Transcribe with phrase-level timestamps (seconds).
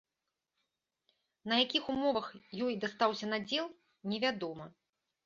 [1.51, 2.27] На якіх умовах
[2.69, 3.67] ёй дастаўся надзел,
[4.15, 4.65] невядома.